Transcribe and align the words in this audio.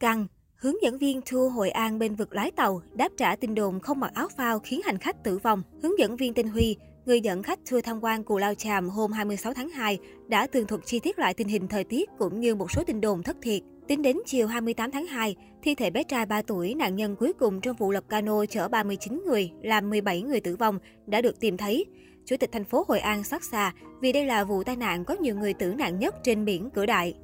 Căng, 0.00 0.26
hướng 0.56 0.82
dẫn 0.82 0.98
viên 0.98 1.20
tour 1.30 1.52
Hội 1.52 1.70
An 1.70 1.98
bên 1.98 2.14
vực 2.14 2.34
lái 2.34 2.50
tàu 2.50 2.82
đáp 2.94 3.08
trả 3.16 3.36
tin 3.36 3.54
đồn 3.54 3.80
không 3.80 4.00
mặc 4.00 4.12
áo 4.14 4.28
phao 4.36 4.58
khiến 4.58 4.80
hành 4.84 4.98
khách 4.98 5.24
tử 5.24 5.38
vong. 5.38 5.62
Hướng 5.82 5.98
dẫn 5.98 6.16
viên 6.16 6.34
tên 6.34 6.46
Huy, 6.46 6.76
người 7.06 7.20
dẫn 7.20 7.42
khách 7.42 7.58
tour 7.70 7.84
tham 7.84 8.04
quan 8.04 8.24
Cù 8.24 8.38
Lao 8.38 8.54
Chàm 8.54 8.88
hôm 8.88 9.12
26 9.12 9.54
tháng 9.54 9.68
2 9.68 9.98
đã 10.28 10.46
tường 10.46 10.66
thuật 10.66 10.80
chi 10.84 10.98
tiết 10.98 11.18
lại 11.18 11.34
tình 11.34 11.48
hình 11.48 11.68
thời 11.68 11.84
tiết 11.84 12.10
cũng 12.18 12.40
như 12.40 12.54
một 12.54 12.70
số 12.70 12.84
tin 12.84 13.00
đồn 13.00 13.22
thất 13.22 13.36
thiệt. 13.42 13.62
Tính 13.88 14.02
đến 14.02 14.16
chiều 14.26 14.46
28 14.46 14.90
tháng 14.90 15.06
2, 15.06 15.36
thi 15.62 15.74
thể 15.74 15.90
bé 15.90 16.02
trai 16.02 16.26
3 16.26 16.42
tuổi, 16.42 16.74
nạn 16.74 16.96
nhân 16.96 17.16
cuối 17.16 17.32
cùng 17.32 17.60
trong 17.60 17.76
vụ 17.76 17.90
lật 17.90 18.08
cano 18.08 18.46
chở 18.46 18.68
39 18.68 19.22
người, 19.26 19.50
làm 19.62 19.90
17 19.90 20.22
người 20.22 20.40
tử 20.40 20.56
vong, 20.56 20.78
đã 21.06 21.20
được 21.20 21.40
tìm 21.40 21.56
thấy. 21.56 21.84
Chủ 22.26 22.36
tịch 22.36 22.52
thành 22.52 22.64
phố 22.64 22.84
Hội 22.88 23.00
An 23.00 23.24
xót 23.24 23.42
xa 23.44 23.72
vì 24.00 24.12
đây 24.12 24.26
là 24.26 24.44
vụ 24.44 24.62
tai 24.62 24.76
nạn 24.76 25.04
có 25.04 25.14
nhiều 25.20 25.34
người 25.34 25.54
tử 25.54 25.74
nạn 25.74 25.98
nhất 25.98 26.14
trên 26.22 26.44
biển 26.44 26.70
cửa 26.74 26.86
đại. 26.86 27.14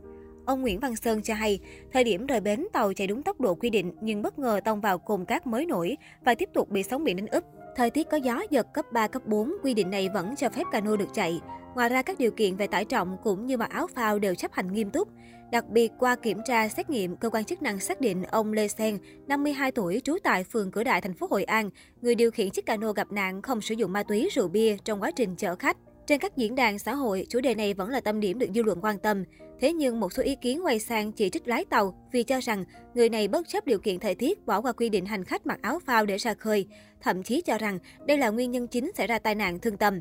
Ông 0.46 0.62
Nguyễn 0.62 0.80
Văn 0.80 0.96
Sơn 0.96 1.22
cho 1.22 1.34
hay, 1.34 1.58
thời 1.92 2.04
điểm 2.04 2.26
rời 2.26 2.40
bến 2.40 2.66
tàu 2.72 2.92
chạy 2.92 3.06
đúng 3.06 3.22
tốc 3.22 3.40
độ 3.40 3.54
quy 3.54 3.70
định 3.70 3.92
nhưng 4.00 4.22
bất 4.22 4.38
ngờ 4.38 4.60
tông 4.64 4.80
vào 4.80 4.98
cồn 4.98 5.24
cát 5.24 5.46
mới 5.46 5.66
nổi 5.66 5.96
và 6.24 6.34
tiếp 6.34 6.48
tục 6.54 6.70
bị 6.70 6.82
sóng 6.82 7.04
biển 7.04 7.16
đánh 7.16 7.26
úp. 7.26 7.44
Thời 7.76 7.90
tiết 7.90 8.10
có 8.10 8.16
gió 8.16 8.42
giật 8.50 8.66
cấp 8.74 8.84
3, 8.92 9.08
cấp 9.08 9.26
4, 9.26 9.52
quy 9.62 9.74
định 9.74 9.90
này 9.90 10.08
vẫn 10.08 10.36
cho 10.36 10.48
phép 10.48 10.62
cano 10.72 10.96
được 10.96 11.08
chạy. 11.14 11.40
Ngoài 11.74 11.88
ra 11.88 12.02
các 12.02 12.18
điều 12.18 12.30
kiện 12.30 12.56
về 12.56 12.66
tải 12.66 12.84
trọng 12.84 13.16
cũng 13.24 13.46
như 13.46 13.56
mặc 13.56 13.70
áo 13.70 13.86
phao 13.94 14.18
đều 14.18 14.34
chấp 14.34 14.52
hành 14.52 14.72
nghiêm 14.72 14.90
túc. 14.90 15.08
Đặc 15.52 15.68
biệt 15.68 15.92
qua 15.98 16.16
kiểm 16.16 16.38
tra 16.44 16.68
xét 16.68 16.90
nghiệm, 16.90 17.16
cơ 17.16 17.30
quan 17.30 17.44
chức 17.44 17.62
năng 17.62 17.80
xác 17.80 18.00
định 18.00 18.22
ông 18.22 18.52
Lê 18.52 18.68
Sen, 18.68 18.98
52 19.26 19.72
tuổi, 19.72 20.00
trú 20.04 20.16
tại 20.22 20.44
phường 20.44 20.70
Cửa 20.70 20.84
Đại, 20.84 21.00
thành 21.00 21.14
phố 21.14 21.26
Hội 21.30 21.44
An, 21.44 21.70
người 22.02 22.14
điều 22.14 22.30
khiển 22.30 22.50
chiếc 22.50 22.66
cano 22.66 22.92
gặp 22.92 23.12
nạn 23.12 23.42
không 23.42 23.60
sử 23.60 23.74
dụng 23.74 23.92
ma 23.92 24.02
túy, 24.02 24.28
rượu 24.32 24.48
bia 24.48 24.76
trong 24.84 25.02
quá 25.02 25.10
trình 25.10 25.36
chở 25.36 25.56
khách. 25.56 25.76
Trên 26.06 26.20
các 26.20 26.36
diễn 26.36 26.54
đàn 26.54 26.78
xã 26.78 26.94
hội, 26.94 27.26
chủ 27.28 27.40
đề 27.40 27.54
này 27.54 27.74
vẫn 27.74 27.90
là 27.90 28.00
tâm 28.00 28.20
điểm 28.20 28.38
được 28.38 28.46
dư 28.54 28.62
luận 28.62 28.78
quan 28.82 28.98
tâm. 28.98 29.24
Thế 29.60 29.72
nhưng 29.72 30.00
một 30.00 30.12
số 30.12 30.22
ý 30.22 30.36
kiến 30.36 30.64
quay 30.64 30.78
sang 30.78 31.12
chỉ 31.12 31.30
trích 31.30 31.48
lái 31.48 31.64
tàu 31.64 32.08
vì 32.12 32.22
cho 32.22 32.40
rằng 32.40 32.64
người 32.94 33.08
này 33.08 33.28
bất 33.28 33.48
chấp 33.48 33.66
điều 33.66 33.78
kiện 33.78 33.98
thời 33.98 34.14
tiết 34.14 34.46
bỏ 34.46 34.60
qua 34.60 34.72
quy 34.72 34.88
định 34.88 35.06
hành 35.06 35.24
khách 35.24 35.46
mặc 35.46 35.58
áo 35.62 35.78
phao 35.86 36.06
để 36.06 36.16
ra 36.16 36.34
khơi, 36.34 36.66
thậm 37.00 37.22
chí 37.22 37.40
cho 37.40 37.58
rằng 37.58 37.78
đây 38.06 38.18
là 38.18 38.30
nguyên 38.30 38.50
nhân 38.50 38.66
chính 38.68 38.90
xảy 38.94 39.06
ra 39.06 39.18
tai 39.18 39.34
nạn 39.34 39.58
thương 39.58 39.76
tâm. 39.76 40.00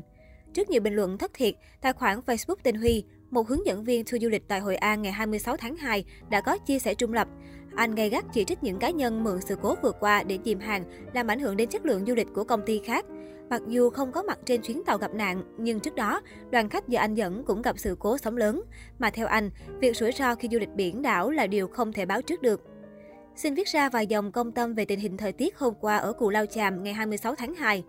Trước 0.54 0.70
nhiều 0.70 0.80
bình 0.80 0.94
luận 0.94 1.18
thất 1.18 1.30
thiệt, 1.34 1.54
tài 1.80 1.92
khoản 1.92 2.20
Facebook 2.26 2.56
tên 2.62 2.74
Huy, 2.74 3.04
một 3.36 3.48
hướng 3.48 3.66
dẫn 3.66 3.84
viên 3.84 4.04
tour 4.04 4.22
du 4.22 4.28
lịch 4.28 4.48
tại 4.48 4.60
Hội 4.60 4.76
An 4.76 5.02
ngày 5.02 5.12
26 5.12 5.56
tháng 5.56 5.76
2 5.76 6.04
đã 6.30 6.40
có 6.40 6.58
chia 6.58 6.78
sẻ 6.78 6.94
trung 6.94 7.12
lập. 7.12 7.28
Anh 7.74 7.94
gay 7.94 8.08
gắt 8.08 8.24
chỉ 8.32 8.44
trích 8.44 8.62
những 8.62 8.78
cá 8.78 8.90
nhân 8.90 9.24
mượn 9.24 9.40
sự 9.40 9.56
cố 9.62 9.74
vừa 9.82 9.92
qua 10.00 10.22
để 10.22 10.38
dìm 10.44 10.60
hàng, 10.60 10.84
làm 11.14 11.26
ảnh 11.26 11.40
hưởng 11.40 11.56
đến 11.56 11.68
chất 11.68 11.86
lượng 11.86 12.04
du 12.06 12.14
lịch 12.14 12.26
của 12.34 12.44
công 12.44 12.62
ty 12.66 12.80
khác. 12.84 13.04
Mặc 13.50 13.62
dù 13.68 13.90
không 13.90 14.12
có 14.12 14.22
mặt 14.22 14.38
trên 14.44 14.62
chuyến 14.62 14.84
tàu 14.84 14.98
gặp 14.98 15.14
nạn, 15.14 15.42
nhưng 15.58 15.80
trước 15.80 15.94
đó, 15.94 16.20
đoàn 16.50 16.68
khách 16.68 16.88
do 16.88 17.00
anh 17.00 17.14
dẫn 17.14 17.44
cũng 17.44 17.62
gặp 17.62 17.78
sự 17.78 17.96
cố 17.98 18.18
sóng 18.18 18.36
lớn. 18.36 18.62
Mà 18.98 19.10
theo 19.10 19.26
anh, 19.26 19.50
việc 19.80 19.96
rủi 19.96 20.12
ro 20.12 20.34
khi 20.34 20.48
du 20.52 20.58
lịch 20.58 20.74
biển 20.74 21.02
đảo 21.02 21.30
là 21.30 21.46
điều 21.46 21.68
không 21.68 21.92
thể 21.92 22.06
báo 22.06 22.22
trước 22.22 22.42
được. 22.42 22.60
Xin 23.36 23.54
viết 23.54 23.68
ra 23.68 23.88
vài 23.88 24.06
dòng 24.06 24.32
công 24.32 24.52
tâm 24.52 24.74
về 24.74 24.84
tình 24.84 25.00
hình 25.00 25.16
thời 25.16 25.32
tiết 25.32 25.58
hôm 25.58 25.74
qua 25.80 25.96
ở 25.96 26.12
Cù 26.12 26.30
Lao 26.30 26.46
Chàm 26.46 26.82
ngày 26.82 26.94
26 26.94 27.34
tháng 27.34 27.54
2. 27.54 27.84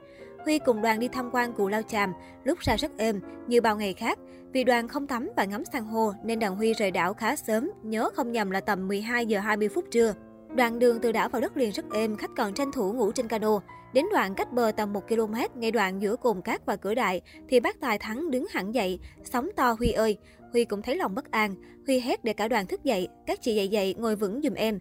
Huy 0.47 0.59
cùng 0.59 0.81
đoàn 0.81 0.99
đi 0.99 1.07
tham 1.07 1.29
quan 1.33 1.53
Cù 1.53 1.67
Lao 1.67 1.81
Chàm, 1.81 2.13
lúc 2.43 2.59
ra 2.59 2.75
rất 2.75 2.97
êm, 2.97 3.21
như 3.47 3.61
bao 3.61 3.77
ngày 3.77 3.93
khác. 3.93 4.19
Vì 4.53 4.63
đoàn 4.63 4.87
không 4.87 5.07
tắm 5.07 5.29
và 5.35 5.45
ngắm 5.45 5.63
san 5.73 5.83
hô 5.83 6.11
nên 6.23 6.39
đoàn 6.39 6.55
Huy 6.55 6.73
rời 6.73 6.91
đảo 6.91 7.13
khá 7.13 7.35
sớm, 7.35 7.71
nhớ 7.83 8.09
không 8.15 8.31
nhầm 8.31 8.51
là 8.51 8.59
tầm 8.59 8.87
12 8.87 9.25
giờ 9.25 9.39
20 9.39 9.69
phút 9.69 9.85
trưa. 9.91 10.13
Đoạn 10.55 10.79
đường 10.79 10.99
từ 11.01 11.11
đảo 11.11 11.29
vào 11.29 11.41
đất 11.41 11.57
liền 11.57 11.71
rất 11.71 11.85
êm, 11.93 12.17
khách 12.17 12.31
còn 12.37 12.53
tranh 12.53 12.71
thủ 12.71 12.93
ngủ 12.93 13.11
trên 13.11 13.27
cano. 13.27 13.59
Đến 13.93 14.05
đoạn 14.11 14.35
cách 14.35 14.53
bờ 14.53 14.71
tầm 14.77 14.93
1 14.93 15.07
km, 15.07 15.33
ngay 15.55 15.71
đoạn 15.71 16.01
giữa 16.01 16.15
cồn 16.15 16.41
cát 16.41 16.65
và 16.65 16.75
cửa 16.75 16.95
đại, 16.95 17.21
thì 17.49 17.59
bác 17.59 17.79
Tài 17.79 17.97
Thắng 17.97 18.31
đứng 18.31 18.45
hẳn 18.49 18.73
dậy, 18.73 18.99
sóng 19.23 19.49
to 19.55 19.75
Huy 19.79 19.91
ơi. 19.91 20.17
Huy 20.51 20.65
cũng 20.65 20.81
thấy 20.81 20.95
lòng 20.95 21.15
bất 21.15 21.31
an, 21.31 21.55
Huy 21.87 21.99
hét 21.99 22.23
để 22.23 22.33
cả 22.33 22.47
đoàn 22.47 22.67
thức 22.67 22.83
dậy, 22.83 23.07
các 23.25 23.41
chị 23.41 23.55
dậy 23.55 23.67
dậy 23.67 23.95
ngồi 23.97 24.15
vững 24.15 24.41
dùm 24.43 24.53
em. 24.53 24.79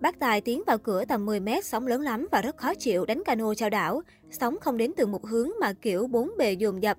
Bác 0.00 0.18
Tài 0.18 0.40
tiến 0.40 0.62
vào 0.66 0.78
cửa 0.78 1.04
tầm 1.04 1.26
10 1.26 1.40
mét, 1.40 1.64
sóng 1.64 1.86
lớn 1.86 2.00
lắm 2.00 2.28
và 2.32 2.42
rất 2.42 2.56
khó 2.56 2.74
chịu 2.74 3.04
đánh 3.04 3.22
cano 3.24 3.54
trao 3.54 3.70
đảo. 3.70 4.02
Sóng 4.30 4.56
không 4.60 4.76
đến 4.76 4.92
từ 4.96 5.06
một 5.06 5.26
hướng 5.26 5.50
mà 5.60 5.72
kiểu 5.72 6.06
bốn 6.06 6.30
bề 6.38 6.52
dồn 6.52 6.82
dập. 6.82 6.96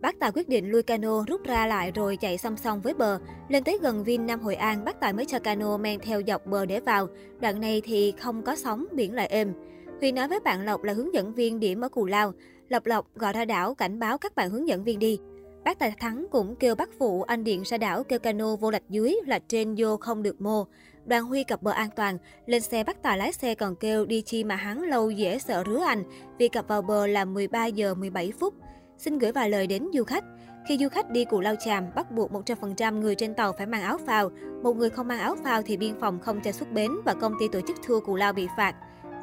Bác 0.00 0.18
Tài 0.20 0.32
quyết 0.32 0.48
định 0.48 0.70
lui 0.70 0.82
cano 0.82 1.24
rút 1.28 1.44
ra 1.44 1.66
lại 1.66 1.92
rồi 1.94 2.16
chạy 2.16 2.38
song 2.38 2.56
song 2.56 2.80
với 2.80 2.94
bờ. 2.94 3.18
Lên 3.48 3.64
tới 3.64 3.78
gần 3.82 4.04
Vin 4.04 4.26
Nam 4.26 4.40
Hội 4.40 4.54
An, 4.54 4.84
bác 4.84 5.00
Tài 5.00 5.12
mới 5.12 5.24
cho 5.24 5.38
cano 5.38 5.76
men 5.76 6.00
theo 6.00 6.22
dọc 6.26 6.46
bờ 6.46 6.66
để 6.66 6.80
vào. 6.80 7.08
Đoạn 7.40 7.60
này 7.60 7.82
thì 7.84 8.12
không 8.20 8.42
có 8.42 8.56
sóng, 8.56 8.86
biển 8.92 9.14
lại 9.14 9.26
êm. 9.26 9.52
Huy 10.00 10.12
nói 10.12 10.28
với 10.28 10.40
bạn 10.40 10.64
Lộc 10.64 10.82
là 10.82 10.92
hướng 10.92 11.14
dẫn 11.14 11.34
viên 11.34 11.60
điểm 11.60 11.80
ở 11.80 11.88
Cù 11.88 12.06
Lao. 12.06 12.32
Lộc 12.68 12.86
Lộc 12.86 13.06
gọi 13.14 13.32
ra 13.32 13.44
đảo 13.44 13.74
cảnh 13.74 13.98
báo 13.98 14.18
các 14.18 14.34
bạn 14.34 14.50
hướng 14.50 14.68
dẫn 14.68 14.84
viên 14.84 14.98
đi. 14.98 15.18
Bác 15.64 15.78
Tài 15.78 15.92
Thắng 16.00 16.26
cũng 16.30 16.56
kêu 16.56 16.74
bác 16.74 16.88
phụ 16.98 17.22
anh 17.22 17.44
điện 17.44 17.62
ra 17.62 17.78
đảo 17.78 18.04
kêu 18.04 18.18
cano 18.18 18.56
vô 18.56 18.70
lạch 18.70 18.82
dưới 18.88 19.16
là 19.26 19.38
trên 19.48 19.74
vô 19.78 19.96
không 19.96 20.22
được 20.22 20.40
mô. 20.40 20.64
Đoàn 21.06 21.24
Huy 21.24 21.44
cập 21.44 21.62
bờ 21.62 21.70
an 21.70 21.90
toàn, 21.96 22.18
lên 22.46 22.62
xe 22.62 22.84
bác 22.84 23.02
Tài 23.02 23.18
lái 23.18 23.32
xe 23.32 23.54
còn 23.54 23.76
kêu 23.76 24.06
đi 24.06 24.22
chi 24.22 24.44
mà 24.44 24.56
hắn 24.56 24.82
lâu 24.82 25.10
dễ 25.10 25.38
sợ 25.38 25.64
rứa 25.66 25.80
anh 25.86 26.04
vì 26.38 26.48
cập 26.48 26.68
vào 26.68 26.82
bờ 26.82 27.06
là 27.06 27.24
13 27.24 27.66
giờ 27.66 27.94
17 27.94 28.32
phút. 28.40 28.54
Xin 28.98 29.18
gửi 29.18 29.32
vài 29.32 29.50
lời 29.50 29.66
đến 29.66 29.88
du 29.94 30.04
khách. 30.04 30.24
Khi 30.68 30.78
du 30.78 30.88
khách 30.88 31.10
đi 31.10 31.24
Cù 31.24 31.40
Lao 31.40 31.54
Chàm, 31.64 31.84
bắt 31.94 32.10
buộc 32.10 32.32
100% 32.32 33.00
người 33.00 33.14
trên 33.14 33.34
tàu 33.34 33.52
phải 33.52 33.66
mang 33.66 33.82
áo 33.82 33.98
phao. 34.06 34.30
Một 34.62 34.76
người 34.76 34.90
không 34.90 35.08
mang 35.08 35.18
áo 35.18 35.36
phao 35.44 35.62
thì 35.62 35.76
biên 35.76 36.00
phòng 36.00 36.18
không 36.20 36.40
cho 36.40 36.52
xuất 36.52 36.72
bến 36.72 36.90
và 37.04 37.14
công 37.14 37.34
ty 37.40 37.48
tổ 37.52 37.60
chức 37.60 37.76
thua 37.86 38.00
Cù 38.00 38.16
Lao 38.16 38.32
bị 38.32 38.46
phạt. 38.56 38.74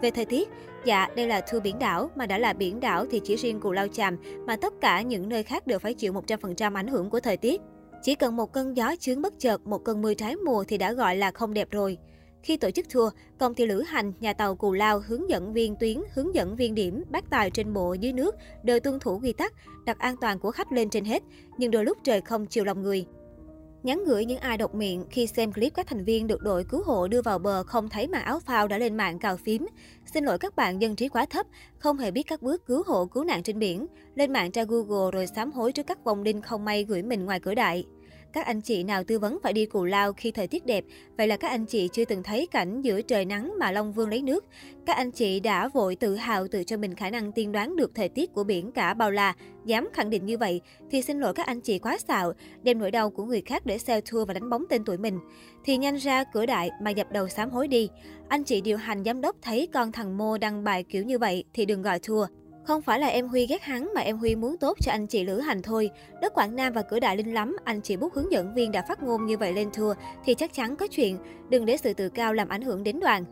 Về 0.02 0.12
thời 0.12 0.26
tiết, 0.26 0.50
dạ 0.86 1.08
đây 1.16 1.28
là 1.28 1.42
tour 1.42 1.64
biển 1.64 1.80
đảo, 1.80 2.10
mà 2.16 2.26
đã 2.26 2.38
là 2.38 2.54
biển 2.54 2.80
đảo 2.80 3.06
thì 3.12 3.22
chỉ 3.24 3.36
riêng 3.36 3.60
Cù 3.60 3.72
Lao 3.72 3.88
Chàm 3.88 4.18
mà 4.48 4.56
tất 4.56 4.74
cả 4.82 5.02
những 5.02 5.30
nơi 5.30 5.44
khác 5.44 5.68
đều 5.68 5.80
phải 5.80 5.94
chịu 5.94 6.14
100% 6.14 6.76
ảnh 6.76 6.88
hưởng 6.88 7.10
của 7.10 7.20
thời 7.20 7.38
tiết. 7.38 7.62
Chỉ 8.02 8.16
cần 8.16 8.36
một 8.36 8.54
cơn 8.54 8.78
gió 8.78 8.96
chướng 9.00 9.22
bất 9.22 9.34
chợt, 9.40 9.68
một 9.68 9.84
cơn 9.84 10.02
mưa 10.02 10.14
trái 10.14 10.36
mùa 10.36 10.64
thì 10.64 10.78
đã 10.78 10.94
gọi 10.94 11.16
là 11.16 11.32
không 11.32 11.54
đẹp 11.54 11.72
rồi. 11.72 11.98
Khi 12.44 12.58
tổ 12.58 12.72
chức 12.72 12.94
tour, 12.94 13.14
công 13.40 13.54
ty 13.54 13.66
lữ 13.66 13.82
hành, 13.82 14.14
nhà 14.20 14.34
tàu 14.34 14.56
Cù 14.56 14.74
Lao, 14.74 15.02
hướng 15.08 15.30
dẫn 15.30 15.54
viên 15.54 15.76
tuyến, 15.76 15.98
hướng 16.14 16.36
dẫn 16.36 16.56
viên 16.56 16.76
điểm, 16.76 17.04
bác 17.10 17.30
tài 17.30 17.52
trên 17.52 17.74
bộ 17.74 17.94
dưới 17.94 18.14
nước 18.14 18.36
đều 18.64 18.80
tuân 18.80 19.00
thủ 19.00 19.20
quy 19.24 19.34
tắc, 19.34 19.54
đặt 19.86 20.00
an 20.00 20.16
toàn 20.22 20.40
của 20.40 20.52
khách 20.52 20.72
lên 20.72 20.90
trên 20.90 21.06
hết, 21.06 21.24
nhưng 21.58 21.72
đôi 21.72 21.86
lúc 21.86 21.98
trời 22.04 22.22
không 22.22 22.46
chiều 22.46 22.64
lòng 22.66 22.82
người. 22.82 23.06
Nhắn 23.84 24.04
gửi 24.06 24.26
những 24.26 24.40
ai 24.40 24.58
độc 24.58 24.76
miệng 24.76 25.06
khi 25.10 25.28
xem 25.28 25.54
clip 25.54 25.74
các 25.74 25.88
thành 25.88 26.04
viên 26.04 26.28
được 26.28 26.42
đội 26.42 26.64
cứu 26.64 26.84
hộ 26.86 27.08
đưa 27.08 27.22
vào 27.22 27.40
bờ 27.40 27.64
không 27.64 27.90
thấy 27.90 28.08
mặc 28.08 28.20
áo 28.20 28.40
phao 28.40 28.68
đã 28.68 28.78
lên 28.78 28.98
mạng 28.98 29.20
cào 29.20 29.38
phím. 29.38 29.68
Xin 30.14 30.24
lỗi 30.24 30.38
các 30.38 30.56
bạn 30.56 30.82
dân 30.82 30.96
trí 30.96 31.10
quá 31.10 31.26
thấp, 31.26 31.46
không 31.80 31.98
hề 31.98 32.12
biết 32.12 32.24
các 32.24 32.42
bước 32.42 32.66
cứu 32.66 32.84
hộ 32.86 33.06
cứu 33.06 33.24
nạn 33.24 33.44
trên 33.44 33.60
biển. 33.60 33.86
Lên 34.16 34.34
mạng 34.34 34.52
tra 34.52 34.64
Google 34.64 35.12
rồi 35.12 35.28
sám 35.28 35.52
hối 35.52 35.72
trước 35.72 35.88
các 35.88 36.04
vòng 36.04 36.24
đinh 36.24 36.42
không 36.42 36.66
may 36.66 36.84
gửi 36.84 37.04
mình 37.04 37.26
ngoài 37.26 37.40
cửa 37.40 37.56
đại. 37.56 37.86
Các 38.34 38.46
anh 38.46 38.62
chị 38.62 38.84
nào 38.84 39.04
tư 39.04 39.20
vấn 39.20 39.40
phải 39.44 39.54
đi 39.54 39.66
Cù 39.66 39.86
Lao 39.86 40.14
khi 40.14 40.32
thời 40.32 40.48
tiết 40.48 40.66
đẹp, 40.66 40.86
vậy 41.18 41.28
là 41.28 41.38
các 41.38 41.48
anh 41.48 41.66
chị 41.66 41.90
chưa 41.94 42.06
từng 42.06 42.24
thấy 42.24 42.48
cảnh 42.52 42.82
giữa 42.82 43.02
trời 43.02 43.26
nắng 43.26 43.54
mà 43.60 43.72
Long 43.72 43.94
Vương 43.94 44.10
lấy 44.10 44.22
nước. 44.22 44.46
Các 44.86 44.96
anh 44.96 45.12
chị 45.12 45.40
đã 45.40 45.68
vội 45.68 45.96
tự 45.96 46.16
hào 46.16 46.48
tự 46.48 46.64
cho 46.64 46.78
mình 46.78 46.96
khả 46.96 47.10
năng 47.10 47.32
tiên 47.32 47.52
đoán 47.52 47.76
được 47.76 47.92
thời 47.96 48.10
tiết 48.10 48.34
của 48.34 48.44
biển 48.44 48.72
cả 48.72 48.94
bao 48.94 49.12
la. 49.12 49.34
Dám 49.66 49.90
khẳng 49.94 50.10
định 50.10 50.26
như 50.26 50.38
vậy 50.38 50.62
thì 50.92 51.02
xin 51.02 51.20
lỗi 51.20 51.34
các 51.34 51.46
anh 51.46 51.62
chị 51.62 51.80
quá 51.80 51.98
xạo, 52.08 52.34
đem 52.64 52.80
nỗi 52.80 52.92
đau 52.92 53.10
của 53.10 53.26
người 53.26 53.42
khác 53.42 53.66
để 53.66 53.78
sell 53.78 54.02
tour 54.12 54.28
và 54.28 54.34
đánh 54.34 54.50
bóng 54.50 54.66
tên 54.70 54.84
tuổi 54.86 54.98
mình. 54.98 55.20
Thì 55.64 55.78
nhanh 55.78 55.96
ra 55.96 56.24
cửa 56.24 56.46
đại 56.46 56.70
mà 56.82 56.92
dập 56.92 57.12
đầu 57.12 57.28
sám 57.28 57.50
hối 57.50 57.68
đi. 57.68 57.90
Anh 58.28 58.44
chị 58.44 58.62
điều 58.62 58.78
hành 58.78 59.04
giám 59.04 59.22
đốc 59.22 59.36
thấy 59.42 59.68
con 59.74 59.92
thằng 59.92 60.18
Mô 60.18 60.38
đăng 60.38 60.64
bài 60.64 60.84
kiểu 60.84 61.04
như 61.04 61.18
vậy 61.18 61.44
thì 61.54 61.66
đừng 61.66 61.82
gọi 61.82 62.00
thua. 62.00 62.26
Không 62.68 62.82
phải 62.82 63.00
là 63.00 63.08
em 63.08 63.28
Huy 63.28 63.46
ghét 63.46 63.64
hắn 63.64 63.90
mà 63.96 64.02
em 64.02 64.18
Huy 64.18 64.36
muốn 64.36 64.58
tốt 64.58 64.78
cho 64.82 64.92
anh 64.92 65.08
chị 65.08 65.24
lữ 65.24 65.40
hành 65.40 65.62
thôi. 65.62 65.90
Đất 66.22 66.34
Quảng 66.34 66.56
Nam 66.56 66.74
và 66.74 66.82
cửa 66.82 67.00
đại 67.00 67.18
linh 67.18 67.34
lắm, 67.34 67.58
anh 67.64 67.82
chị 67.82 67.98
bút 67.98 68.14
hướng 68.14 68.32
dẫn 68.32 68.54
viên 68.54 68.72
đã 68.72 68.86
phát 68.88 69.04
ngôn 69.04 69.26
như 69.26 69.38
vậy 69.38 69.54
lên 69.54 69.70
thua 69.74 69.94
thì 70.26 70.34
chắc 70.34 70.54
chắn 70.54 70.76
có 70.76 70.88
chuyện. 70.88 71.18
Đừng 71.50 71.66
để 71.66 71.78
sự 71.78 71.94
tự 71.94 72.10
cao 72.10 72.34
làm 72.34 72.50
ảnh 72.50 72.62
hưởng 72.62 72.84
đến 72.84 73.00
đoàn. 73.00 73.26